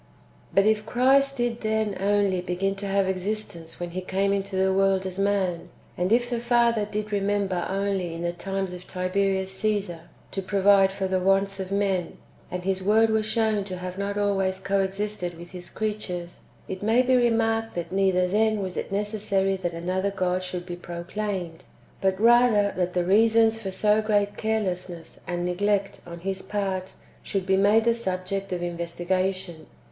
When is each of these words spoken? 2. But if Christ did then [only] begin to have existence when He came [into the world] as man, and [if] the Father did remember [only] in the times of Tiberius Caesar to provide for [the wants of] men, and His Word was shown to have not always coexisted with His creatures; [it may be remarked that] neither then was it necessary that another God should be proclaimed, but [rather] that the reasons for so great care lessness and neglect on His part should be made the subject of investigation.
2. 0.55 0.55
But 0.55 0.65
if 0.65 0.83
Christ 0.83 1.35
did 1.37 1.61
then 1.61 1.95
[only] 1.99 2.41
begin 2.41 2.73
to 2.77 2.87
have 2.87 3.07
existence 3.07 3.79
when 3.79 3.91
He 3.91 4.01
came 4.01 4.33
[into 4.33 4.55
the 4.55 4.73
world] 4.73 5.05
as 5.05 5.19
man, 5.19 5.69
and 5.95 6.11
[if] 6.11 6.27
the 6.31 6.39
Father 6.39 6.85
did 6.89 7.11
remember 7.11 7.67
[only] 7.69 8.15
in 8.15 8.23
the 8.23 8.31
times 8.33 8.73
of 8.73 8.87
Tiberius 8.87 9.51
Caesar 9.59 10.09
to 10.31 10.41
provide 10.41 10.91
for 10.91 11.07
[the 11.07 11.19
wants 11.19 11.59
of] 11.59 11.71
men, 11.71 12.17
and 12.49 12.63
His 12.63 12.81
Word 12.81 13.11
was 13.11 13.27
shown 13.27 13.63
to 13.65 13.77
have 13.77 13.99
not 13.99 14.17
always 14.17 14.59
coexisted 14.59 15.37
with 15.37 15.51
His 15.51 15.69
creatures; 15.69 16.39
[it 16.67 16.81
may 16.81 17.03
be 17.03 17.15
remarked 17.15 17.75
that] 17.75 17.91
neither 17.91 18.27
then 18.27 18.59
was 18.63 18.77
it 18.77 18.91
necessary 18.91 19.55
that 19.57 19.73
another 19.73 20.09
God 20.09 20.41
should 20.41 20.65
be 20.65 20.75
proclaimed, 20.77 21.65
but 22.01 22.19
[rather] 22.19 22.73
that 22.75 22.93
the 22.95 23.05
reasons 23.05 23.61
for 23.61 23.69
so 23.69 24.01
great 24.01 24.35
care 24.35 24.61
lessness 24.61 25.19
and 25.27 25.45
neglect 25.45 26.01
on 26.07 26.21
His 26.21 26.41
part 26.41 26.93
should 27.21 27.45
be 27.45 27.55
made 27.55 27.83
the 27.83 27.93
subject 27.93 28.51
of 28.51 28.63
investigation. 28.63 29.67